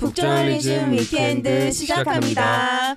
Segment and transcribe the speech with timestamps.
[0.00, 2.96] 북저널리즘 weekend 시작합니다.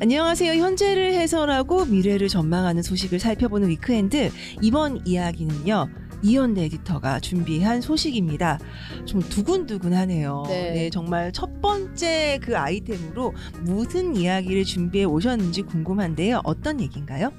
[0.00, 0.60] 안녕하세요.
[0.60, 4.30] 현재를 해설하고 미래를 전망하는 소식을 살펴보는 weekend.
[4.60, 5.88] 이번 이야기는요.
[6.20, 8.58] 이현대 에디터가 준비한 소식입니다.
[9.06, 10.42] 좀 두근두근하네요.
[10.48, 10.70] 네.
[10.72, 16.40] 네, 정말 첫 번째 그 아이템으로 무슨 이야기를 준비해 오셨는지 궁금한데요.
[16.42, 17.32] 어떤 얘기인가요?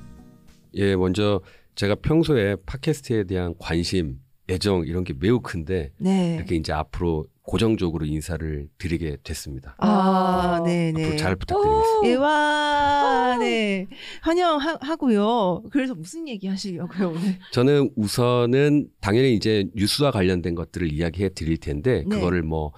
[0.76, 1.42] 예, 먼저
[1.76, 4.20] 제가 평소에 팟캐스트에 대한 관심,
[4.50, 6.36] 애정 이런 게 매우 큰데 네.
[6.36, 9.76] 이렇게 이제 앞으로 고정적으로 인사를 드리게 됐습니다.
[9.80, 11.04] 아, 네, 네.
[11.04, 12.08] 앞으로 잘 부탁드리겠습니다.
[12.08, 13.88] 예 와, 네.
[14.22, 15.64] 환영하고요.
[15.72, 17.40] 그래서 무슨 얘기 하시려고요, 오늘?
[17.52, 22.16] 저는 우선은 당연히 이제 뉴스와 관련된 것들을 이야기해 드릴 텐데 네.
[22.16, 22.72] 그거를 뭐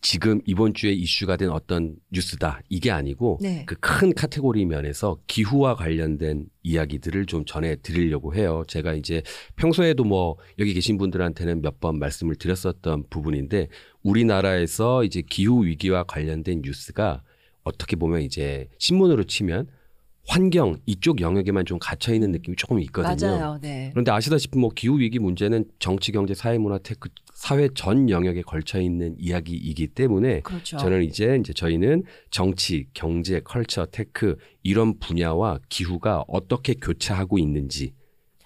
[0.00, 3.64] 지금 이번 주에 이슈가 된 어떤 뉴스다 이게 아니고 네.
[3.66, 8.62] 그큰 카테고리 면에서 기후와 관련된 이야기들을 좀 전해 드리려고 해요.
[8.68, 9.22] 제가 이제
[9.56, 13.68] 평소에도 뭐 여기 계신 분들한테는 몇 번 말씀을 드렸었던 부분인데
[14.02, 17.22] 우리나라에서 이제 기후 위기와 관련된 뉴스가
[17.62, 19.68] 어떻게 보면 이제 신문으로 치면
[20.28, 23.30] 환경 이쪽 영역에만 좀 갇혀 있는 느낌이 조금 있거든요.
[23.30, 23.88] 맞아요, 네.
[23.92, 28.78] 그런데 아시다시피 뭐 기후 위기 문제는 정치, 경제, 사회, 문화, tech 사회 전 영역에 걸쳐
[28.78, 30.76] 있는 이야기이기 때문에 그렇죠.
[30.76, 37.94] 저는 이제 이제 저희는 정치, 경제, culture, tech 이런 분야와 기후가 어떻게 교차하고 있는지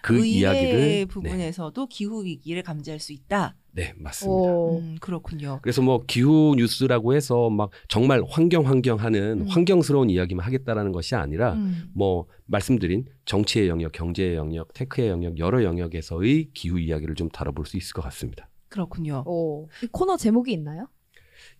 [0.02, 3.56] 그 이야기를 네, 부분에서도 기후 위기를 감지할 수 있다.
[3.74, 4.52] 네 맞습니다.
[4.52, 4.78] 오.
[4.80, 5.60] 음, 그렇군요.
[5.62, 9.48] 그래서 뭐 기후 뉴스라고 해서 막 정말 환경 환경 하는 음.
[9.48, 11.90] 환경스러운 이야기만 하겠다라는 것이 아니라 음.
[11.94, 17.76] 뭐 말씀드린 정치의 영역, 경제의 영역, 테크의 영역 여러 영역에서의 기후 이야기를 좀 다뤄볼 수
[17.78, 18.48] 있을 것 같습니다.
[18.68, 19.22] 그렇군요.
[19.26, 19.68] 오.
[19.82, 20.88] 이 코너 제목이 있나요?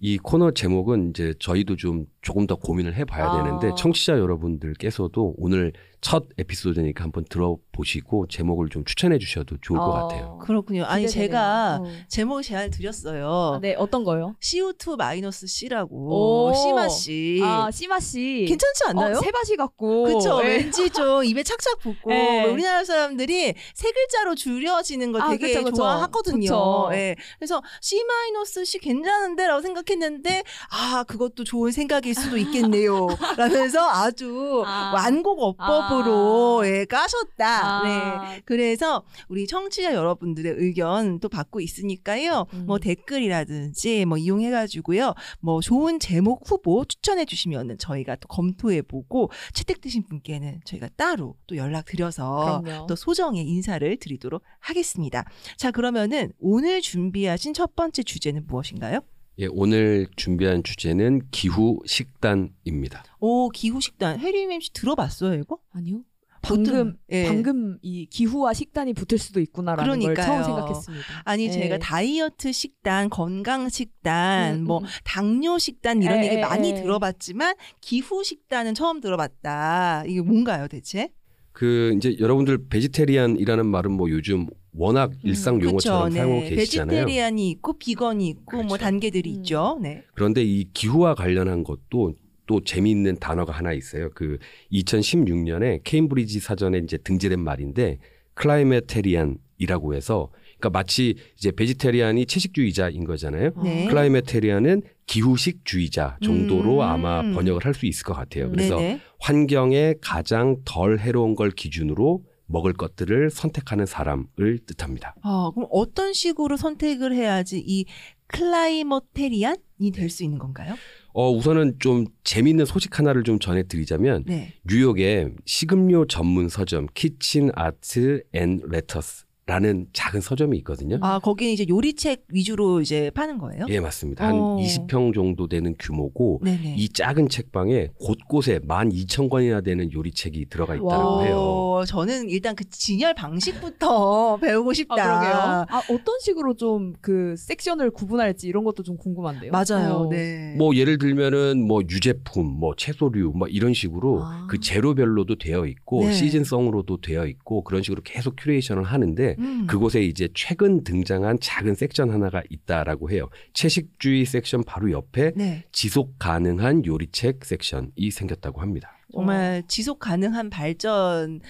[0.01, 3.43] 이 코너 제목은 이제 저희도 좀 조금 더 고민을 해봐야 아.
[3.43, 9.93] 되는데 청취자 여러분들께서도 오늘 첫 에피소드니까 한번 들어보시고 제목을 좀 추천해 주셔도 좋을 것 어.
[10.09, 10.39] 같아요.
[10.43, 10.85] 그렇군요.
[10.85, 11.29] 아니 기대되네요.
[11.29, 11.87] 제가 어.
[12.09, 13.53] 제목 제안 드렸어요.
[13.55, 14.35] 아, 네, 어떤 거요?
[14.41, 16.55] CO2 마이너스 C라고 오.
[16.55, 17.41] 씨마 씨.
[17.45, 18.47] 아, 씨마 씨.
[18.49, 19.17] 괜찮지 않나요?
[19.17, 20.03] 어, 세바시 같고.
[20.03, 20.41] 그쵸.
[20.43, 20.49] 네.
[20.57, 22.47] 왠지 좀 입에 착착 붙고 네.
[22.47, 25.77] 우리나라 사람들이 세 글자로 줄여지는 거 아, 되게 그쵸, 그쵸.
[25.77, 26.41] 좋아하거든요.
[26.41, 26.91] 그쵸.
[26.95, 27.15] 예.
[27.39, 33.07] 그래서 C 마이너스 C 괜찮은데라고 생각했는데 아 그것도 좋은 생각일 수도 있겠네요.
[33.39, 34.91] 라면서 아주 아.
[34.97, 36.67] 완곡 어법 으로 아.
[36.67, 37.83] 예, 까셨다.
[37.83, 37.91] 네.
[37.91, 42.47] 아, 그래서 우리 청취자 여러분들의 의견 또 받고 있으니까요.
[42.53, 42.67] 음.
[42.67, 45.15] 뭐 댓글이라든지 뭐 이용해가지고요.
[45.41, 51.57] 뭐 좋은 제목 후보 추천해 주시면은 저희가 또 검토해 보고 채택되신 분께는 저희가 따로 또
[51.57, 52.87] 연락 드려서 그럼요.
[52.87, 55.25] 또 소정의 인사를 드리도록 하겠습니다.
[55.57, 59.01] 자 그러면은 오늘 준비하신 첫 번째 주제는 무엇인가요?
[59.39, 63.03] 예, 오늘 준비한 주제는 기후 식단입니다.
[63.21, 65.59] 오 기후 식단 해리님 씨 들어봤어요 이거?
[65.73, 66.03] 아니요.
[66.45, 67.27] 방금 예.
[67.29, 70.27] 방금 이 기후와 식단이 붙을 수도 있구나라는 걸 그러니까요.
[70.27, 71.05] 처음 생각했습니다.
[71.25, 71.51] 아니 예.
[71.53, 74.85] 제가 다이어트 식단, 건강 식단, 음, 뭐 음.
[75.05, 76.75] 당뇨 식단 이런 에, 얘기 에, 많이 에.
[76.83, 80.03] 들어봤지만 기후 식단은 처음 들어봤다.
[80.09, 81.11] 이게 뭔가요, 대체?
[81.53, 86.51] 그 이제 여러분들 베지테리안이라는 말은 뭐 요즘 워낙 일상 용어처럼 그쵸, 사용하고 네.
[86.57, 87.05] 계시잖아요.
[87.05, 88.85] vegetarian이 있고 비건이 있고 뭐 그렇죠.
[88.85, 89.35] 단계들이 음.
[89.37, 89.79] 있죠.
[89.83, 90.03] 네.
[90.15, 92.15] 그런데 이 기후와 관련한 것도
[92.47, 94.11] 또 재미있는 단어가 하나 있어요.
[94.15, 94.39] 그
[94.73, 97.99] 2016년에 케임브리지 사전에 이제 등재된 말인데
[98.35, 103.51] climatarian이라고 해서 그러니까 마치 이제 vegetarian이 채식주의자인 거잖아요.
[103.63, 103.87] 네.
[103.89, 106.81] climatarian은 기후식주의자 정도로 음.
[106.81, 108.51] 아마 번역을 할 수 있을 것 같아요.
[108.51, 109.01] 그래서 네네.
[109.19, 112.23] 환경에 가장 덜 해로운 걸 기준으로
[112.53, 115.15] 먹을 것들을 선택하는 사람을 뜻합니다.
[115.25, 117.87] 어, 그럼 어떤 식으로 선택을 해야지 이
[118.29, 120.75] climatarian이 될 수 있는 건가요?
[121.15, 124.55] 어, 우선은 좀 재미있는 소식 하나를 좀 전해드리자면 네.
[124.65, 130.97] 뉴욕에 식음료 전문 서점 Kitchen Arts and Letters 라는 작은 서점이 있거든요.
[131.03, 133.67] 아, 거기는 이제 요리책 위주로 이제 파는 거예요?
[133.69, 134.27] 예, 맞습니다.
[134.27, 134.57] 한 어.
[134.57, 136.77] 20평 정도 되는 규모고 네네.
[136.79, 141.25] 이 작은 책방에 곳곳에 12,000권이나 되는 요리책이 들어가 있다고 와.
[141.25, 141.37] 해요.
[141.37, 144.95] 어, 저는 일단 그 진열 방식부터 배우고 싶다.
[144.95, 145.67] 아, 그러게요.
[145.69, 149.51] 아, 어떤 식으로 좀 그 섹션을 구분할지 이런 것도 좀 궁금한데요.
[149.51, 149.95] 맞아요.
[149.95, 150.09] 어.
[150.09, 150.55] 네.
[150.57, 154.47] 뭐 예를 들면은 뭐 유제품, 뭐 채소류, 뭐 이런 식으로 아.
[154.49, 156.13] 그 재료별로도 되어 있고 네.
[156.13, 159.67] 시즌성으로도 되어 있고 그런 식으로 계속 큐레이션을 하는데 음.
[159.67, 163.29] 그곳에 이제 최근 등장한 작은 섹션 하나가 있다라고 해요.
[163.53, 165.65] 채식주의 섹션 바로 옆에 네.
[165.73, 168.93] 지속 가능한 요리책 섹션이 생겼다고 합니다.
[169.13, 171.41] 정말 지속 가능한 발전뿐만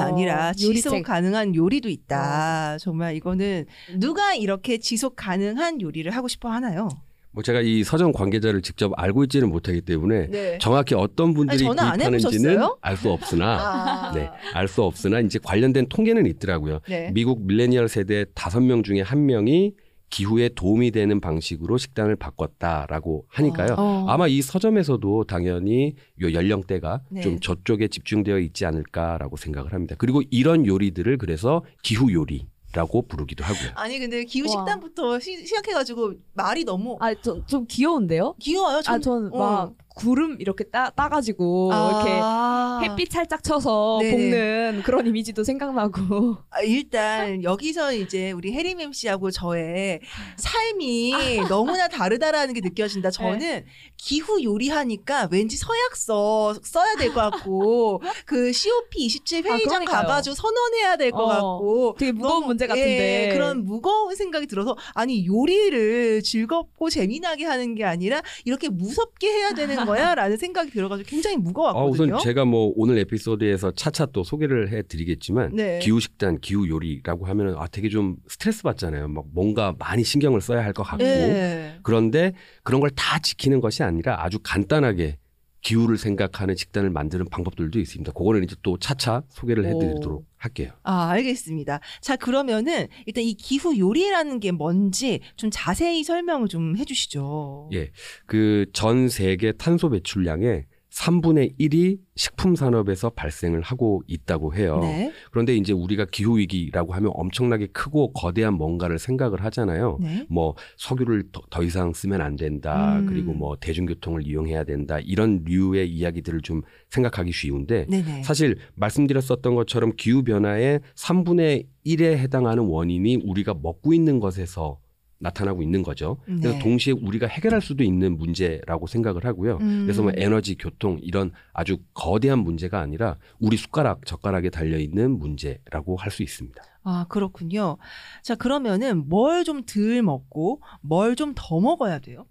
[0.00, 1.02] 어, 아니라 지속 요리책.
[1.06, 2.76] 가능한 요리도 있다.
[2.78, 3.64] 정말 이거는
[3.98, 6.88] 누가 이렇게 지속 가능한 요리를 하고 싶어 하나요?
[7.36, 10.58] 뭐 제가 이 서점 관계자를 직접 알고 있지는 못하기 때문에 네.
[10.58, 12.62] 정확히 어떤 분들이 아니, 구입하는지는?
[12.80, 13.58] 알 수 없으나
[14.08, 14.12] 아.
[14.14, 16.80] 네, 알 수 없으나 이제 관련된 통계는 있더라고요.
[16.88, 17.10] 네.
[17.12, 19.74] 미국 밀레니얼 세대 다섯 명 중에 한 명이
[20.08, 23.74] 기후에 도움이 되는 방식으로 식단을 바꿨다라고 하니까요.
[23.76, 24.06] 어.
[24.08, 27.20] 아마 이 서점에서도 당연히 요 연령대가 네.
[27.20, 29.94] 좀 저쪽에 집중되어 있지 않을까라고 생각을 합니다.
[29.98, 33.70] 그리고 이런 요리들을 그래서 기후 요리 라고 부르기도 하고요.
[33.74, 34.52] 아니 근데 기후 와.
[34.52, 38.34] 식단부터 시, 시작해가지고 말이 너무 아, 좀, 좀 귀여운데요?
[38.38, 38.82] 귀여워요.
[38.86, 39.74] 아, 전 어.
[39.96, 42.80] 막 구름 이렇게 따, 따가지고 이렇게 아.
[42.82, 44.12] 햇빛 살짝 쳐서 네네.
[44.12, 46.36] 볶는 그런 이미지도 생각나고.
[46.50, 50.00] 아, 일단 여기서 이제 우리 혜림 MC하고 저의
[50.36, 51.12] 삶이
[51.48, 53.10] 너무나 다르다라는 게 느껴진다.
[53.10, 53.64] 저는
[53.96, 60.02] 기후 요리하니까 왠지 서약서 써야 될 것 같고 그 COP 27 아, 회의장 그러니까요.
[60.02, 63.28] 가가지고 선언해야 될것 어, 같고 되게 무거운 너무, 문제 같은데.
[63.30, 69.52] 예, 그런 무거운 생각이 들어서 아니 요리를 즐겁고 재미나게 하는 게 아니라 이렇게 무섭게 해야
[69.54, 72.16] 되는 거야라는 생각이 들어가지고 굉장히 아, 무거웠거든요.
[72.16, 75.78] 우선 제가 뭐 오늘 에피소드에서 차차 또 소개를 해드리겠지만 네.
[75.80, 79.08] 기후 식단, 기후 요리라고 하면은 아 되게 좀 스트레스 받잖아요.
[79.08, 81.78] 막 뭔가 많이 신경을 써야 할 것 같고 예.
[81.82, 85.18] 그런데 그런 걸 다 지키는 것이 아니라 아주 간단하게
[85.66, 88.12] 기후를 생각하는 식단을 만드는 방법들도 있습니다.
[88.12, 90.24] 그거는 이제 또 차차 소개를 해드리도록 오.
[90.36, 90.70] 할게요.
[90.84, 91.80] 아, 알겠습니다.
[92.00, 97.70] 자, 그러면은 일단 이 기후 요리라는 게 뭔지 좀 자세히 설명을 좀 해주시죠.
[97.72, 97.90] 예.
[98.26, 100.66] 그 전 세계 탄소 배출량의
[100.96, 104.78] 3분의 1이 식품 산업에서 발생을 하고 있다고 해요.
[104.80, 105.12] 네.
[105.30, 109.98] 그런데 이제 우리가 기후 위기라고 하면 엄청나게 크고 거대한 뭔가를 생각을 하잖아요.
[110.00, 110.26] 네.
[110.30, 112.98] 뭐 석유를 더, 더 이상 쓰면 안 된다.
[112.98, 113.06] 음.
[113.06, 114.98] 그리고 뭐 대중교통을 이용해야 된다.
[115.00, 118.22] 이런 류의 이야기들을 좀 생각하기 쉬운데 네네.
[118.22, 124.78] 사실 말씀드렸었던 것처럼 기후 변화의 3분의 1에 해당하는 원인이 우리가 먹고 있는 것에서
[125.18, 126.18] 나타나고 있는 거죠.
[126.24, 126.58] 그래서 네.
[126.58, 129.58] 동시에 우리가 해결할 수도 있는 문제라고 생각을 하고요.
[129.60, 129.84] 음.
[129.84, 135.96] 그래서 뭐 에너지, 교통 이런 아주 거대한 문제가 아니라 우리 숟가락, 젓가락에 달려 있는 문제라고
[135.96, 136.62] 할 수 있습니다.
[136.84, 137.78] 아, 그렇군요.
[138.22, 142.26] 자, 그러면은 뭘 좀 덜 먹고 뭘 좀 더 먹어야 돼요?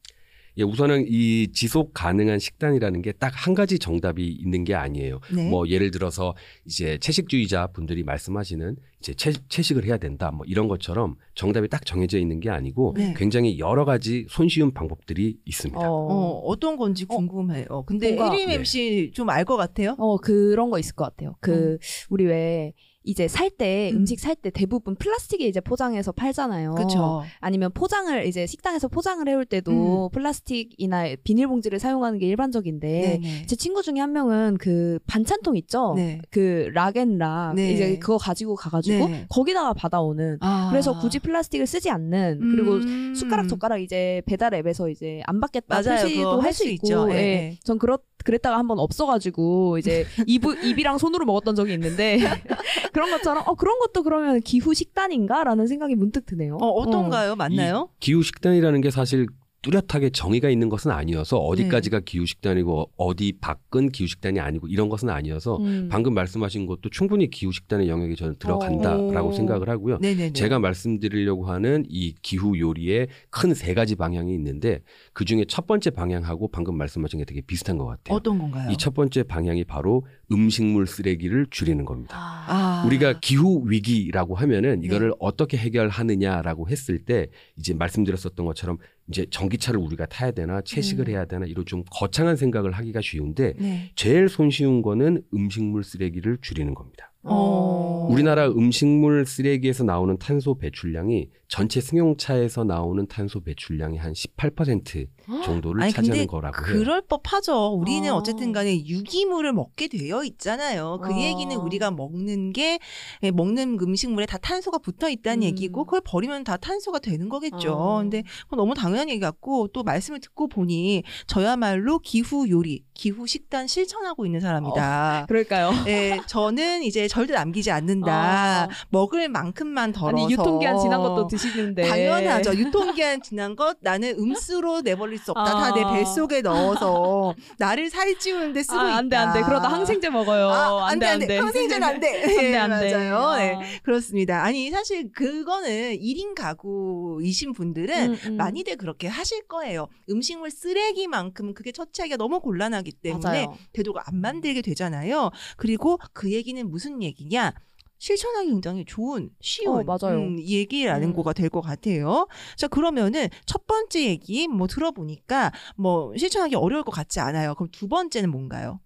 [0.58, 5.20] 예, 우선은 이 지속 가능한 식단이라는 게 딱 한 가지 정답이 있는 게 아니에요.
[5.34, 5.50] 네.
[5.50, 6.34] 뭐 예를 들어서
[6.66, 12.18] 이제 채식주의자 분들이 말씀하시는 이제 채, 채식을 해야 된다 뭐 이런 것처럼 정답이 딱 정해져
[12.18, 13.14] 있는 게 아니고 네.
[13.18, 15.80] 굉장히 여러 가지 손쉬운 방법들이 있습니다.
[15.80, 17.84] 어, 어, 어떤 건지 궁금해요.
[17.86, 18.56] 근데 뭔가- 혜림 네.
[18.56, 19.96] MC 좀알 것 같아요?
[20.00, 21.36] 어, 그런 거 있을 것 같아요.
[21.42, 21.78] 그,
[22.10, 22.74] 우리 왜,
[23.06, 24.00] 이제 살 때, 음.
[24.00, 26.76] 음식 살 때 대부분 플라스틱에 이제 포장해서 팔잖아요.
[26.76, 27.24] 그렇죠.
[27.40, 33.46] 아니면 포장을, 이제 식당에서 포장을 해올 때도 플라스틱이나 비닐봉지를 사용하는 게 일반적인데, 네네.
[33.46, 35.94] 제 친구 중에 한 명은 그 반찬통 있죠?
[35.96, 36.20] 네.
[36.32, 37.56] 그 락앤락.
[37.56, 37.72] 네.
[37.72, 39.26] 이제 그거 가지고 가가지고 네.
[39.30, 40.38] 거기다가 받아오는.
[40.42, 40.70] 아.
[40.72, 42.40] 그래서 굳이 플라스틱을 쓰지 않는.
[42.40, 43.14] 그리고 음.
[43.16, 46.02] 숟가락 젓가락 이제 배달 앱에서 이제 안 받겠다 맞아요.
[46.02, 47.08] 표시도 할할수수 있고 있죠.
[47.12, 47.20] 예, 예.
[47.20, 47.58] 예.
[47.64, 52.20] 전 그렇 그랬다가 한번 없어가지고 이제 입 입이랑 손으로 먹었던 적이 있는데
[52.92, 56.58] 그런 것처럼 어 그런 것도 그러면 기후 식단인가라는 생각이 문득 드네요.
[56.58, 57.36] 어, 어떤가요?
[57.38, 57.90] 맞나요?
[58.02, 59.28] 기후 식단이라는 게 사실
[59.66, 61.64] 뚜렷하게 정의가 있는 것은 아니어서 네.
[61.64, 65.90] 어디까지가 기후 식단이고 어디 밖은 기후 식단이 아니고 이런 것은 아니어서 음.
[65.92, 69.32] 방금 말씀하신 것도 충분히 기후 식단의 영역에 저는 들어간다라고 어.
[69.32, 69.98] 생각을 하고요.
[70.02, 70.34] 네네네.
[70.34, 74.82] 제가 말씀드리려고 하는 이 기후 요리의 큰 세 가지 방향이 있는데
[75.14, 78.16] 그 중에 첫 번째 방향하고 방금 말씀하신 게 되게 비슷한 것 같아요.
[78.18, 78.70] 어떤 건가요?
[78.72, 82.18] 이 첫 번째 방향이 바로 음식물 쓰레기를 줄이는 겁니다.
[82.18, 82.84] 아.
[82.86, 84.88] 우리가 기후 위기라고 하면은 네.
[84.88, 87.28] 이거를 어떻게 해결하느냐라고 했을 때
[87.58, 88.78] 이제 말씀드렸었던 것처럼
[89.10, 91.12] 이제 전기차를 우리가 타야 되나 채식을 음.
[91.12, 93.92] 해야 되나 이런 좀 거창한 생각을 하기가 쉬운데 네.
[93.96, 97.12] 제일 손쉬운 거는 음식물 쓰레기를 줄이는 겁니다.
[97.26, 98.08] 어.
[98.10, 105.08] 우리나라 음식물 쓰레기에서 나오는 탄소 배출량이 전체 승용차에서 나오는 탄소 배출량의 한 18%
[105.44, 106.76] 정도를 아니 차지하는 근데 거라고 해요.
[106.76, 107.74] 그럴 법하죠.
[107.74, 108.16] 우리는 아.
[108.16, 111.00] 어쨌든 간에 유기물을 먹게 되어 있잖아요.
[111.04, 111.18] 그 아.
[111.18, 112.80] 얘기는 우리가 먹는 게
[113.24, 115.44] 예, 먹는 음식물에 다 탄소가 붙어 있다는 음.
[115.44, 117.74] 얘기고 그걸 버리면 다 탄소가 되는 거겠죠.
[117.74, 118.02] 아.
[118.02, 118.24] 근데
[118.56, 124.40] 너무 당연한 얘기 같고 또 말씀을 듣고 보니 저야말로 기후 요리, 기후 식단 실천하고 있는
[124.40, 125.26] 사람이다.
[125.28, 125.72] 그럴까요?
[125.88, 128.12] 예, 저는 이제 절대 남기지 않는다.
[128.12, 128.68] 아.
[128.90, 132.54] 먹을 만큼만 덜어서 아니 유통기한 지난 것도 드시는데 당연하죠.
[132.56, 135.46] 유통기한 지난 것 나는 음수로 내버릴 수 없다.
[135.46, 135.94] 다내 아.
[135.94, 138.78] 뱃속에 넣어서 나를 살찌우는데 쓰고.
[138.78, 140.50] 아, 안 돼 안 돼 그러다 항생제 먹어요.
[140.50, 141.38] 아, 안 돼, 안 돼.
[141.38, 142.22] 항생제는 안 돼.
[142.24, 143.36] 안돼 예, 안돼 맞아요.
[143.38, 144.44] 네, 그렇습니다.
[144.44, 148.38] 아니, 사실 그거는 1인 가구이신 분들은 음, 음.
[148.38, 149.88] 많이들 그렇게 하실 거예요.
[150.10, 153.58] 음식물 쓰레기만큼 그게 처치하기가 너무 곤란하기 때문에 맞아요.
[153.72, 155.32] 되도록 안 만들게 되잖아요.
[155.58, 157.54] 그리고 그 얘기는 무슨 얘기냐?
[157.98, 160.20] 실천하기 굉장히 좋은 쉬운 어, 맞아요.
[160.20, 161.14] 음, 얘기라는 음.
[161.16, 162.28] 거가 될 것 같아요.
[162.58, 167.56] 자 그러면은 첫 번째 얘기 뭐 들어보니까 뭐 실천하기 어려울 것 같지 않아요.
[167.56, 168.80] 그럼 두 번째는 뭔가요?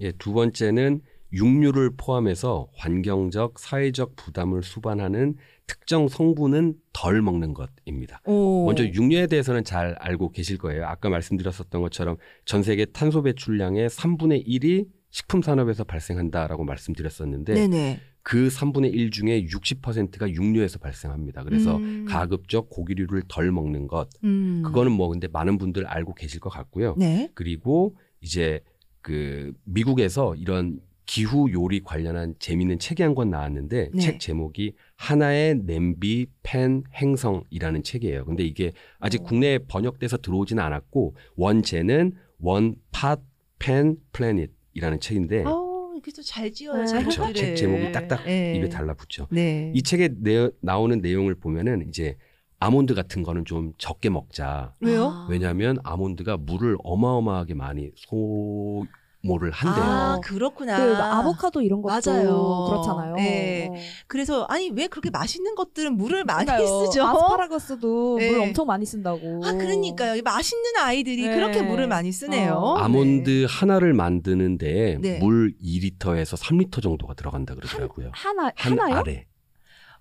[0.00, 8.20] 예, 두 번째는 육류를 포함해서 환경적, 사회적 부담을 수반하는 특정 성분은 덜 먹는 것입니다.
[8.24, 8.64] 오.
[8.66, 10.86] 먼저 육류에 대해서는 잘 알고 계실 거예요.
[10.86, 18.00] 아까 말씀드렸었던 것처럼 전 세계 탄소 배출량의 3분의 1이 식품 산업에서 발생한다라고 말씀드렸었는데 네네.
[18.22, 21.42] 그 3분의 1 중에 60%가 육류에서 발생합니다.
[21.42, 22.04] 그래서 음.
[22.06, 24.10] 가급적 고기류를 덜 먹는 것.
[24.24, 24.60] 음.
[24.62, 26.96] 그거는 뭐 근데 많은 분들 알고 계실 것 같고요.
[26.98, 27.30] 네.
[27.32, 28.60] 그리고 이제
[29.00, 33.98] 그 미국에서 이런 기후 요리 관련한 재미있는 책이 한 권 나왔는데 네.
[34.02, 38.26] 책 제목이 하나의 냄비 팬 행성이라는 책이에요.
[38.26, 39.24] 근데 이게 아직 어.
[39.24, 43.16] 국내에 번역돼서 들어오지는 않았고 원제는 원팟
[43.58, 46.84] 팬 플래닛 이라는 책인데 어, 이렇게 또잘 지어요.
[46.84, 46.98] 네.
[47.00, 47.32] 그렇죠.
[47.32, 48.54] 책 제목이 딱딱 네.
[48.56, 49.26] 입에 달라붙죠.
[49.30, 49.72] 네.
[49.74, 52.18] 이 책에 내, 나오는 내용을 보면은 이제
[52.58, 54.74] 아몬드 같은 거는 좀 적게 먹자.
[54.80, 55.06] 왜요?
[55.06, 55.28] 아.
[55.30, 58.84] 왜냐하면 아몬드가 물을 어마어마하게 많이 소
[59.26, 59.84] 모를 한대요.
[59.84, 60.76] 아, 그렇구나.
[60.76, 62.66] 그 아보카도 이런 것도 맞아요.
[62.68, 63.14] 그렇잖아요.
[63.16, 63.68] 네.
[63.70, 63.74] 어.
[64.06, 66.86] 그래서 아니 왜 그렇게 맛있는 것들은 물을 많이 그러니까요.
[66.86, 67.04] 쓰죠?
[67.04, 68.30] 아스파라거스도 네.
[68.30, 69.42] 물 엄청 많이 쓴다고.
[69.44, 70.16] 아 그러니까요.
[70.16, 71.34] 이 맛있는 아이들이 네.
[71.34, 72.52] 그렇게 물을 많이 쓰네요.
[72.54, 72.76] 어.
[72.78, 75.18] 아몬드 하나를 만드는데 네.
[75.18, 78.10] 물 2리터에서 3리터 정도가 들어간다 그러더라고요.
[78.12, 78.96] 하나 한, 하나요?
[78.96, 79.26] 알에.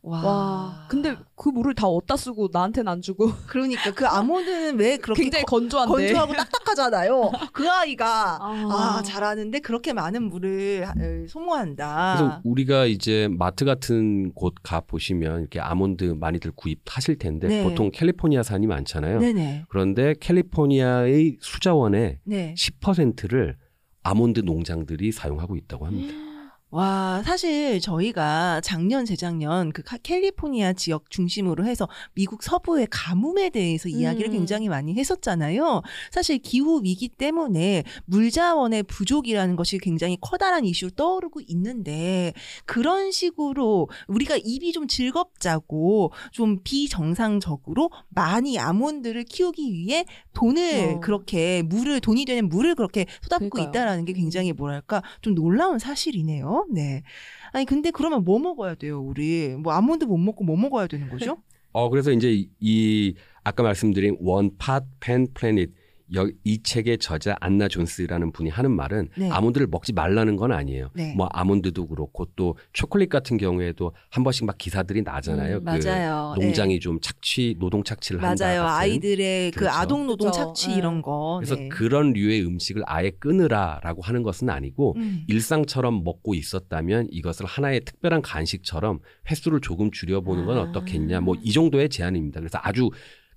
[0.08, 0.24] 와.
[0.24, 0.86] 와.
[0.88, 5.44] 근데 그 물을 다 어디다 쓰고 나한테는 안 주고 그러니까 그 아몬드는 왜 그렇게 굉장히
[5.46, 5.92] 거- 건조한데.
[5.94, 7.32] 건조하고 딱딱하잖아요.
[7.54, 8.98] 그 아이가 아.
[9.00, 10.86] 아, 잘하는데 그렇게 많은 물을
[11.28, 12.16] 소모한다.
[12.18, 17.64] 그래서 우리가 이제 마트 같은 곳 가 보시면 이렇게 아몬드 많이들 구입하실 텐데 네.
[17.64, 19.20] 보통 캘리포니아산이 많잖아요.
[19.20, 19.66] 네네.
[19.70, 22.54] 그런데 캘리포니아의 수자원의 네.
[22.58, 23.58] 10%를
[24.04, 26.14] 아몬드 농장들이 사용하고 있다고 합니다.
[26.72, 33.88] 와, 사실 저희가 작년, 재작년 그 카- 캘리포니아 지역 중심으로 해서 미국 서부의 가뭄에 대해서
[33.88, 34.34] 이야기를 음.
[34.34, 35.84] 굉장히 많이 했었잖아요.
[36.12, 42.34] 사실 기후 위기 때문에 물자원의 부족이라는 것이 굉장히 커다란 이슈로 떠오르고 있는데
[42.66, 50.04] 그런 식으로 우리가 입이 좀 즐겁자고 좀 비정상적으로 많이 아몬드를 키우기 위해
[50.34, 51.00] 돈을 어.
[51.00, 53.70] 그렇게 물을 돈이 되는 물을 그렇게 쏟아붓고 그러니까요.
[53.70, 56.65] 있다라는 게 굉장히 뭐랄까 좀 놀라운 사실이네요.
[56.72, 57.04] 네.
[57.52, 59.56] 아니 근데 그러면 뭐 먹어야 돼요, 우리?
[59.58, 61.38] 뭐 아몬드 못 먹고 뭐 먹어야 되는 거죠?
[61.72, 65.74] 어 그래서 이제 이, 이 아까 말씀드린 원팟 팬 플래닛
[66.14, 69.30] 여- 이 책의 저자 안나 존스라는 분이 하는 말은 네.
[69.32, 70.92] 아몬드를 먹지 말라는 건 아니에요.
[70.94, 71.16] 네.
[71.16, 75.58] 뭐 아몬드도 그렇고 또 초콜릿 같은 경우에도 한 번씩 막 기사들이 나잖아요.
[75.58, 76.36] 음, 그 맞아요.
[76.40, 78.28] 농장이 좀 착취 노동 착취를 네.
[78.28, 78.46] 한다.
[78.46, 78.62] 맞아요.
[78.64, 78.76] 같은.
[78.82, 79.76] 아이들의 그 그렇죠.
[79.78, 80.48] 아동 노동 그렇죠.
[80.54, 80.76] 착취 네.
[80.78, 81.38] 이런 거.
[81.40, 81.70] 그래서 네.
[81.70, 85.24] 그런 류의 음식을 아예 끊으라라고 하는 것은 아니고 음.
[85.28, 89.00] 일상처럼 먹고 있었다면 이것을 하나의 특별한 간식처럼
[89.32, 90.62] 횟수를 조금 줄여보는 건 아.
[90.62, 91.22] 어떻겠냐.
[91.22, 92.40] 뭐 이 정도의 제안입니다.
[92.40, 92.90] 그래서 아주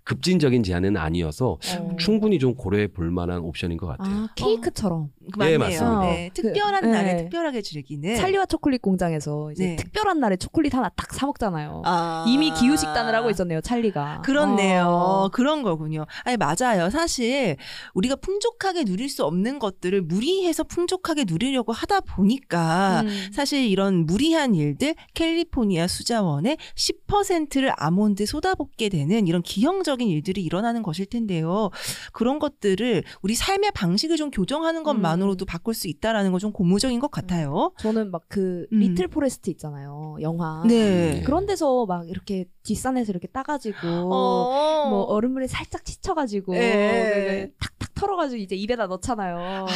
[0.08, 1.96] 급진적인 제안은 아니어서 어.
[1.98, 4.10] 충분히 좀 고려해 볼 만한 옵션인 것 같아요.
[4.10, 5.58] 아, 케이크처럼 그 맞네요.
[5.58, 6.00] 맞습니다.
[6.00, 6.30] 네.
[6.34, 6.90] 그, 특별한 네.
[6.90, 9.76] 날에 특별하게 즐기는 찰리와 초콜릿 공장에서 이제 네.
[9.76, 11.82] 특별한 날에 초콜릿 하나 딱 사 먹잖아요.
[11.84, 12.24] 아.
[12.28, 14.22] 이미 기후 식단을 하고 있었네요, 찰리가.
[14.24, 14.86] 그렇네요.
[14.86, 15.28] 어.
[15.30, 16.06] 그런 거군요.
[16.22, 16.90] 아니, 맞아요.
[16.90, 17.56] 사실
[17.94, 23.30] 우리가 풍족하게 누릴 수 없는 것들을 무리해서 풍족하게 누리려고 하다 보니까 음.
[23.32, 30.82] 사실 이런 무리한 일들 캘리포니아 수자원의 10%를 아몬드 쏟아붓게 되는 이런 기형적 인 일들이 일어나는
[30.82, 31.70] 것일 텐데요.
[32.12, 37.10] 그런 것들을 우리 삶의 방식을 좀 교정하는 것만으로도 바꿀 수 있다라는 건 좀 고무적인 것
[37.10, 37.72] 같아요.
[37.78, 38.78] 저는 막그 음.
[38.78, 40.62] 리틀 포레스트 있잖아요, 영화.
[40.68, 41.20] 네.
[41.24, 44.88] 그런 데서 막 이렇게 뒷산에서 이렇게 따가지고 어.
[44.88, 47.50] 뭐 얼음물에 살짝 적셔가지고 예.
[47.50, 49.36] 그 탁탁 털어가지고 이제 입에다 넣잖아요.
[49.36, 49.66] 아,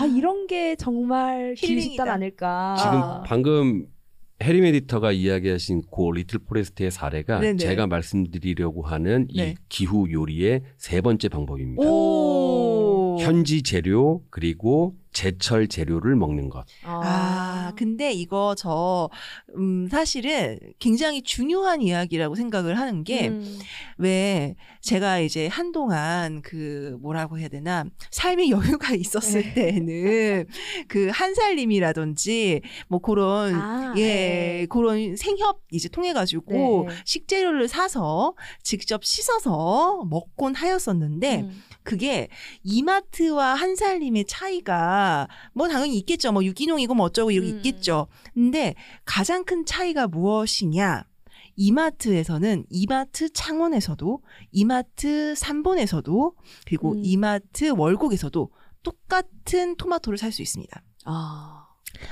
[0.00, 1.82] 아 이런 게 정말 힐링이다.
[1.90, 2.76] 식단 아닐까.
[2.78, 3.22] 지금 아.
[3.26, 3.86] 방금
[4.42, 7.56] 혜림 에디터가 이야기하신 고 리틀 포레스트의 사례가 네네.
[7.56, 9.50] 제가 말씀드리려고 하는 네.
[9.50, 11.82] 이 기후 요리의 세 번째 방법입니다.
[11.82, 13.16] 오.
[13.18, 16.64] 현지 재료 그리고 제철 재료를 먹는 것.
[16.84, 19.10] 아, 근데 이거 저,
[19.56, 23.58] 음, 사실은 굉장히 중요한 이야기라고 생각을 하는 게, 음.
[23.96, 29.54] 왜 제가 이제 한동안 그 뭐라고 해야 되나 삶의 여유가 있었을 네.
[29.54, 30.46] 때는
[30.86, 34.66] 그 한살림이라든지 뭐 그런 아, 예 네.
[34.70, 36.94] 그런 생협 이제 통해 가지고 네.
[37.04, 41.62] 식재료를 사서 직접 씻어서 먹곤 하였었는데 음.
[41.88, 42.28] 그게
[42.64, 46.32] 이마트와 한살림의 차이가 뭐 당연히 있겠죠.
[46.32, 47.56] 뭐 유기농이고 뭐 어쩌고 이렇게 음.
[47.56, 48.08] 있겠죠.
[48.34, 48.74] 근데
[49.06, 51.04] 가장 큰 차이가 무엇이냐?
[51.56, 56.34] 이마트에서는 이마트 창원에서도 이마트 삼본에서도
[56.66, 57.00] 그리고 음.
[57.02, 58.50] 이마트 월곡에서도
[58.82, 60.82] 똑같은 토마토를 살 수 있습니다.
[61.06, 61.67] 아.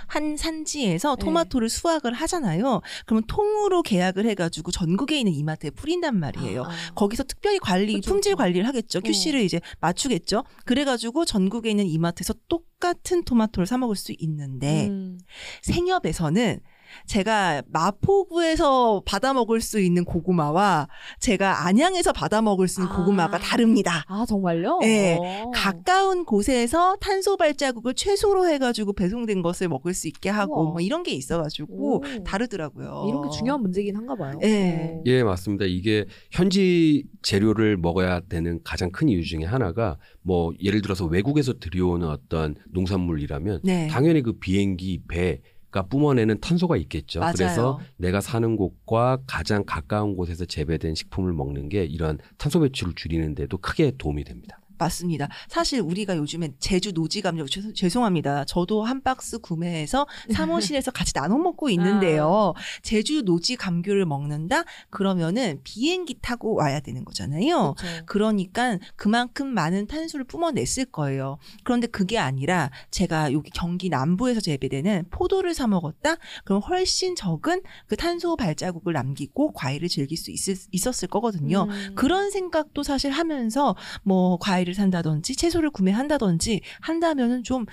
[0.07, 1.25] 한 산지에서 네.
[1.25, 2.81] 토마토를 수확을 하잖아요.
[3.05, 6.65] 그러면 통으로 계약을 해가지고 전국에 있는 이마트에 뿌린단 말이에요.
[6.65, 8.37] 아, 거기서 특별히 관리, 그쵸, 품질.
[8.37, 8.99] 관리를 하겠죠.
[8.99, 9.03] 어.
[9.03, 10.45] QC를 이제 맞추겠죠.
[10.65, 15.19] 그래가지고 전국에 있는 이마트에서 똑같은 토마토를 사 먹을 수 있는데 음.
[15.63, 16.61] 생협에서는
[17.07, 20.89] 제가 마포구에서 받아 먹을 수 있는 고구마와
[21.21, 22.97] 제가 안양에서 받아 먹을 수 있는 아.
[22.97, 24.05] 고구마가 다릅니다.
[24.09, 24.79] 아 정말요?
[24.81, 25.19] 네.
[25.21, 25.51] 어.
[25.55, 30.73] 가까운 곳에서 탄소 발자국을 최소로 해가지고 배송된 것을 먹을 수 있게 하고 우와.
[30.73, 32.03] 뭐 이런 게 있어가지고 오.
[32.25, 33.07] 다르더라고요.
[33.09, 34.39] 이런 게 중요한 문제긴 한가 봐요.
[34.41, 34.97] 네.
[34.99, 35.03] 어.
[35.07, 35.65] 예, 맞습니다.
[35.65, 42.07] 이게 현지 재료를 먹어야 되는 가장 큰 이유 중에 하나가 뭐 예를 들어서 외국에서 들여오는
[42.09, 43.89] 어떤 농산물이라면 네.
[43.89, 45.41] 당연히 그 비행기 배
[45.77, 47.21] 가 뿜어내는 탄소가 있겠죠.
[47.21, 47.33] 맞아요.
[47.37, 53.35] 그래서 내가 사는 곳과 가장 가까운 곳에서 재배된 식품을 먹는 게 이런 탄소 배출을 줄이는
[53.35, 54.59] 데도 크게 도움이 됩니다.
[54.79, 55.29] 맞습니다.
[55.49, 58.45] 사실 우리가 요즘엔 제주 노지 감정 죄송- 죄송합니다.
[58.45, 62.53] 저도 한 박스 구매해서 사무실에서 같이 나눠 먹고 있는데요.
[62.83, 67.75] 제주 노지 감귤을 먹는다 그러면은 비행기 타고 와야 되는 거잖아요.
[67.79, 68.03] 그렇죠.
[68.07, 71.39] 그러니까 그만큼 많은 탄소를 뿜어냈을 거예요.
[71.65, 76.17] 그런데 그게 아니라 제가 여기 경기 남부에서 재배되는 포도를 사 먹었다?
[76.45, 81.67] 그럼 훨씬 적은 그 탄소 발자국을 남기고 과일을 즐길 수 있을, 있었을 거거든요.
[81.69, 81.93] 음.
[81.95, 87.67] 그런 생각도 사실 하면서 뭐 과일 을 산다든지 채소를 구매한다든지 한다면은 좀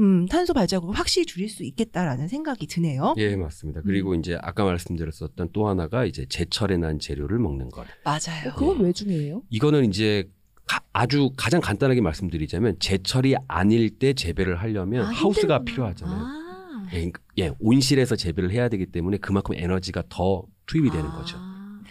[0.00, 3.14] 음, 탄소 발자국을 확실히 줄일 수 있겠다라는 생각이 드네요.
[3.18, 3.80] 예, 맞습니다.
[3.84, 7.86] 그리고 이제 아까 말씀드렸었던 또 하나가 이제 제철에 난 재료를 먹는 것.
[8.04, 8.50] 맞아요.
[8.50, 9.42] 어, 그건 왜 중요해요?
[9.50, 10.28] 이거는 이제
[10.66, 15.64] 가- 아주 가장 간단하게 말씀드리자면 제철이 아닐 때 재배를 하려면 아, 하우스가 힘들구나.
[15.64, 16.18] 필요하잖아요.
[16.24, 16.88] 아.
[16.94, 21.38] 예, 예, 온실에서 재배를 해야 되기 때문에 그만큼 에너지가 더 투입이 되는 아, 거죠.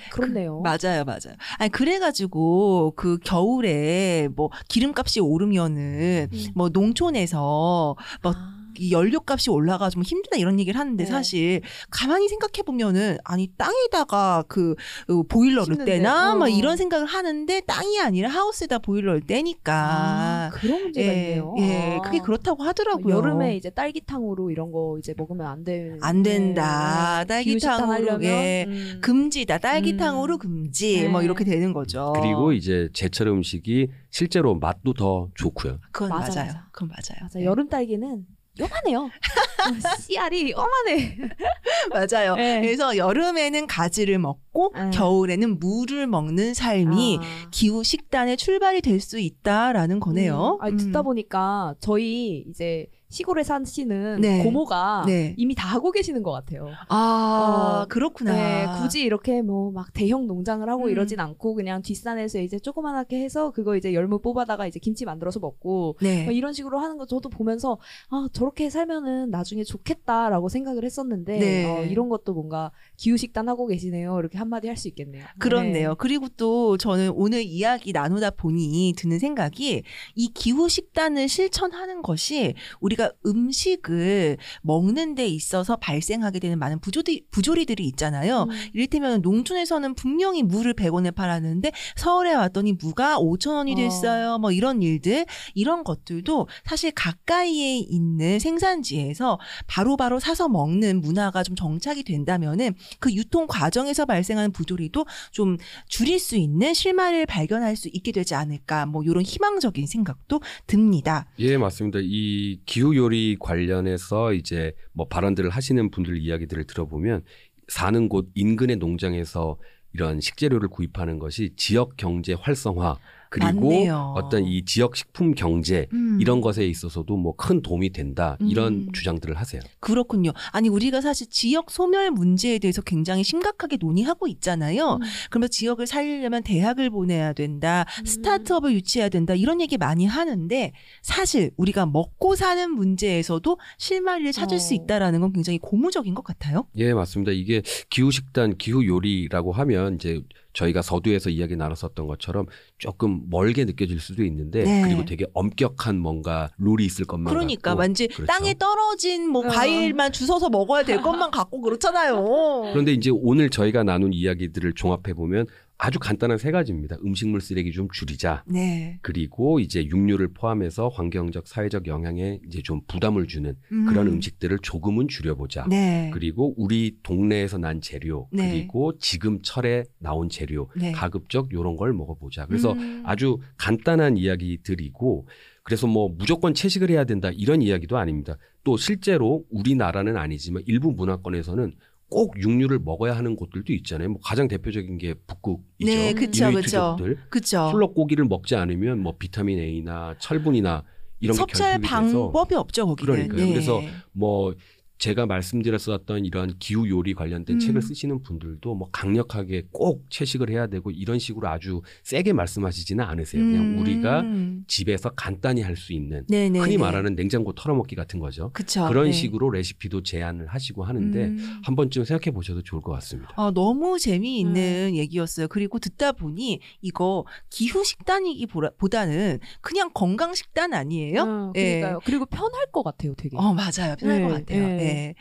[0.10, 0.62] 그렇네요.
[0.62, 1.36] 맞아요, 맞아요.
[1.58, 6.46] 아니 그래가지고 그 겨울에 뭐 기름값이 오르면은 음.
[6.56, 8.61] 뭐 농촌에서 뭐 아.
[8.78, 11.10] 이 연료값이 올라가지고 힘들다 이런 얘기를 하는데 네.
[11.10, 14.76] 사실 가만히 생각해 보면은 아니 땅에다가 그
[15.10, 16.36] 어, 보일러를 심는데, 떼나 어.
[16.36, 21.56] 막 이런 생각을 하는데 땅이 아니라 하우스에다 보일러를 아, 떼니까 그런 문제가 예, 있네요.
[21.60, 22.02] 예, 아.
[22.02, 23.16] 그게 그렇다고 하더라고요.
[23.16, 25.98] 여름에 이제 딸기탕으로 이런 거 이제 먹으면 안 돼.
[26.02, 27.24] 안 된다.
[27.26, 28.66] 딸기탕으로, 하려면 예.
[28.68, 29.00] 음.
[29.02, 29.60] 금지다.
[29.60, 30.40] 딸기탕으로 음.
[30.40, 31.02] 금지.
[31.02, 31.08] 네.
[31.08, 32.14] 뭐 이렇게 되는 거죠.
[32.16, 35.80] 그리고 이제 제철 음식이 실제로 맛도 더 좋고요.
[35.92, 36.48] 그건 맞아, 맞아요.
[36.48, 36.68] 맞아.
[36.72, 37.20] 그건 맞아요.
[37.24, 37.46] 맞아 네.
[37.46, 38.26] 여름 딸기는
[38.62, 39.10] 요만해요.
[39.10, 41.18] 어, 씨알이 요만해.
[41.94, 42.36] 맞아요.
[42.36, 42.62] 네.
[42.62, 44.90] 그래서 여름에는 가지를 먹고 네.
[44.92, 47.48] 겨울에는 물을 먹는 삶이 아.
[47.52, 50.60] 기후 식단의 출발이 될 수 있다라는 거네요.
[50.62, 54.44] 음, 아니, 듣다 보니까 저희 이제 시골에 사시는 네.
[54.44, 55.36] 고모가 네.
[55.38, 56.70] 이미 다 하고 계시는 것 같아요.
[56.90, 58.34] 아, 어, 그렇구나.
[58.34, 60.90] 네, 굳이 이렇게 뭐 막 대형 농장을 하고 음.
[60.90, 65.98] 이러진 않고 그냥 뒷산에서 이제 조그만하게 해서 그거 이제 열무 뽑아다가 이제 김치 만들어서 먹고
[66.02, 66.24] 네.
[66.26, 67.78] 뭐 이런 식으로 하는 거 저도 보면서
[68.10, 71.66] 아 저렇게 살면은 나중에 좋겠다라고 생각을 했었는데 네.
[71.66, 74.18] 어, 이런 것도 뭔가 기후 식단 하고 계시네요.
[74.20, 75.24] 이렇게 한마디 할 수 있겠네요.
[75.38, 75.90] 그렇네요.
[75.90, 75.96] 네.
[76.00, 79.84] 그리고 또 저는 오늘 이야기 나누다 보니 드는 생각이
[80.16, 87.86] 이 기후 식단을 실천하는 것이 우리가 음식을 먹는 데 있어서 발생하게 되는 많은 부조리, 부조리들이
[87.88, 88.44] 있잖아요.
[88.44, 88.70] 음.
[88.74, 93.76] 이를테면 농촌에서는 분명히 무를 100원에 팔았는데 서울에 왔더니 무가 5,000원이 어.
[93.76, 94.38] 됐어요.
[94.38, 101.56] 뭐 이런 일들, 이런 것들도 사실 가까이에 있는 생산지에서 바로 바로 사서 먹는 문화가 좀
[101.56, 108.12] 정착이 된다면은 그 유통 과정에서 발생하는 부조리도 좀 줄일 수 있는 실마리를 발견할 수 있게
[108.12, 108.86] 되지 않을까.
[108.86, 111.28] 뭐 이런 희망적인 생각도 듭니다.
[111.40, 112.00] 예, 맞습니다.
[112.02, 117.24] 이 기후 요리 관련해서 이제 뭐 발언들을 하시는 분들 이야기들을 들어보면
[117.68, 119.58] 사는 곳 인근의 농장에서
[119.94, 122.98] 이런 식재료를 구입하는 것이 지역 경제 활성화
[123.32, 124.14] 그리고 맞네요.
[124.18, 126.18] 어떤 이 지역 식품 경제 음.
[126.20, 128.92] 이런 것에 있어서도 뭐 큰 도움이 된다 이런 음.
[128.92, 129.62] 주장들을 하세요.
[129.80, 130.32] 그렇군요.
[130.52, 134.96] 아니 우리가 사실 지역 소멸 문제에 대해서 굉장히 심각하게 논의하고 있잖아요.
[134.96, 135.00] 음.
[135.30, 138.06] 그러면 지역을 살리려면 대학을 보내야 된다, 음.
[138.06, 144.60] 스타트업을 유치해야 된다 이런 얘기 많이 하는데 사실 우리가 먹고 사는 문제에서도 실마리를 찾을 어.
[144.60, 146.68] 수 있다라는 건 굉장히 고무적인 것 같아요.
[146.76, 147.32] 예, 맞습니다.
[147.32, 150.22] 이게 기후 식단, 기후 요리라고 하면 이제
[150.54, 152.46] 저희가 서두에서 이야기 나눴었던 것처럼
[152.78, 154.82] 조금 멀게 느껴질 수도 있는데 네.
[154.84, 158.26] 그리고 되게 엄격한 뭔가 룰이 있을 것만 그러니까 같고 완전 그렇죠.
[158.26, 159.50] 땅에 떨어진 뭐 어.
[159.50, 162.72] 과일만 주워서 먹어야 될 것만 갖고 그렇잖아요.
[162.72, 165.48] 그런데 이제 오늘 저희가 나눈 이야기들을 종합해 보면
[165.84, 166.96] 아주 간단한 세 가지입니다.
[167.04, 168.44] 음식물 쓰레기 좀 줄이자.
[168.46, 169.00] 네.
[169.02, 174.14] 그리고 이제 육류를 포함해서 환경적, 사회적 영향에 이제 좀 부담을 주는 그런 음.
[174.14, 175.66] 음식들을 조금은 줄여보자.
[175.68, 176.12] 네.
[176.14, 178.52] 그리고 우리 동네에서 난 재료, 네.
[178.52, 180.92] 그리고 지금 철에 나온 재료, 네.
[180.92, 182.46] 가급적 요런 걸 먹어보자.
[182.46, 183.02] 그래서 음.
[183.04, 185.28] 아주 간단한 이야기들이고
[185.64, 188.38] 그래서 뭐 무조건 채식을 해야 된다 이런 이야기도 아닙니다.
[188.64, 191.74] 또 실제로 우리나라는 아니지만 일부 문화권에서는
[192.12, 194.10] 꼭 육류를 먹어야 하는 곳들도 있잖아요.
[194.10, 195.64] 뭐 가장 대표적인 게 북극이죠.
[195.80, 196.98] 네, 그쵸, 그쵸.
[197.30, 197.70] 그쵸.
[197.72, 200.84] 술럭고기를 먹지 않으면 뭐 비타민 A나 철분이나
[201.22, 203.14] 이런 게 섭취할 결핍이 돼서 방법이 없죠 거기는.
[203.14, 203.48] 그러니까요.
[203.48, 204.54] 그래서 뭐
[205.02, 207.60] 제가 말씀드렸었던 이런 기후 요리 관련된 음.
[207.60, 213.44] 책을 쓰시는 분들도 뭐 강력하게 꼭 채식을 해야 되고 이런 식으로 아주 세게 말씀하시지는 않으세요.
[213.44, 213.80] 그냥 음.
[213.80, 214.24] 우리가
[214.68, 216.60] 집에서 간단히 할 수 있는 네네.
[216.60, 218.52] 흔히 말하는 냉장고 털어먹기 같은 거죠.
[218.54, 218.88] 그쵸.
[218.88, 219.12] 그런 네.
[219.12, 221.62] 식으로 레시피도 제안을 하시고 하는데 음.
[221.64, 223.34] 한 번쯤 생각해 보셔도 좋을 것 같습니다.
[223.38, 224.54] 아, 너무 재미있는
[224.92, 224.94] 네.
[224.98, 225.48] 얘기였어요.
[225.48, 231.22] 그리고 듣다 보니 이거 기후 식단이기보다는 그냥 건강 식단 아니에요?
[231.22, 231.80] 어, 예.
[231.80, 232.00] 그러니까요.
[232.06, 233.36] 그리고 편할 것 같아요, 되게.
[233.38, 233.96] 어, 맞아요.
[233.98, 234.68] 편할 네, 것 같아요.
[234.68, 234.91] 네.
[234.94, 235.14] 네.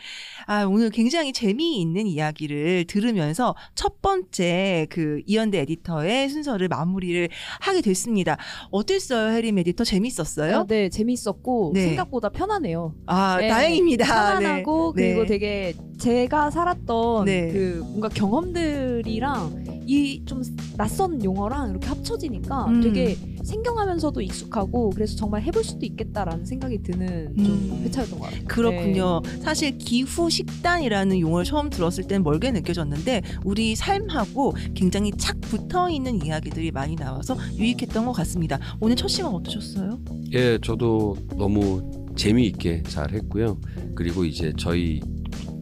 [0.46, 7.28] 아, 오늘 굉장히 재미있는 이야기를 들으면서 첫 번째 그 이현대 에디터의 순서를 마무리를
[7.60, 8.36] 하게 됐습니다.
[8.70, 9.84] 어땠어요, 해림 에디터?
[9.84, 10.58] 재밌었어요?
[10.58, 11.86] 아, 네, 재밌었고 네.
[11.86, 12.94] 생각보다 편하네요.
[13.06, 13.48] 아, 네.
[13.48, 14.06] 다행입니다.
[14.06, 15.08] 편안하고 네.
[15.08, 15.26] 그리고 네.
[15.28, 17.48] 되게 제가 살았던 네.
[17.52, 20.42] 그 뭔가 경험들이랑 이 좀
[20.76, 22.80] 낯선 용어랑 이렇게 합쳐지니까 음.
[22.80, 27.82] 되게 생경하면서도 익숙하고 그래서 정말 해볼 수도 있겠다라는 생각이 드는 좀 음.
[27.84, 28.44] 회차였던 것 같아요.
[28.46, 29.20] 그렇군요.
[29.24, 29.40] 네.
[29.40, 36.24] 사실 기후 식단이라는 용어를 처음 들었을 땐 멀게 느껴졌는데 우리 삶하고 굉장히 착 붙어 있는
[36.24, 38.58] 이야기들이 많이 나와서 유익했던 것 같습니다.
[38.80, 39.98] 오늘 첫 시간 어떠셨어요?
[40.32, 41.82] 예, 저도 너무
[42.16, 43.58] 재미있게 잘 했고요.
[43.94, 45.00] 그리고 이제 저희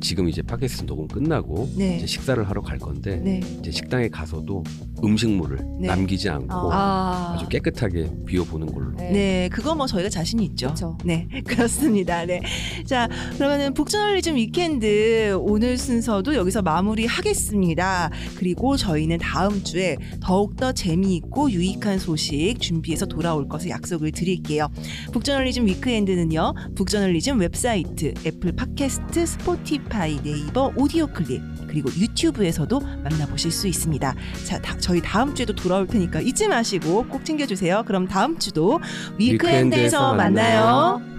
[0.00, 1.96] 지금 이제 팟캐스트 녹음 끝나고 네.
[1.96, 3.40] 이제 식사를 하러 갈 건데 네.
[3.60, 4.62] 이제 식당에 가서도
[5.04, 5.88] 음식물을 네.
[5.88, 7.34] 남기지 않고 아.
[7.34, 8.92] 아주 깨끗하게 비워보는 걸로.
[8.96, 9.10] 네.
[9.10, 10.66] 네, 그거 뭐 저희가 자신 있죠.
[10.66, 10.98] 그렇죠.
[11.04, 12.24] 네, 그렇습니다.
[12.24, 12.40] 네.
[12.84, 18.10] 자, 그러면은 북저널리즘 위켄드 오늘 순서도 여기서 마무리하겠습니다.
[18.36, 24.68] 그리고 저희는 다음 주에 더욱더 재미있고 유익한 소식 준비해서 돌아올 것을 약속을 드릴게요.
[25.12, 34.14] 북저널리즘 위크엔드는요, 북저널리즘 웹사이트, 애플 팟캐스트, 스포티파이, 네이버 오디오 클립, 그리고 유튜브에서도 만나보실 수 있습니다.
[34.44, 37.84] 자, 다- 저희 다음 주에도 돌아올 테니까 잊지 마시고 꼭 챙겨주세요.
[37.86, 38.80] 그럼 다음 주도
[39.18, 40.62] 위크엔드에서 위크엔드에서 만나요.
[40.96, 41.17] 만나요.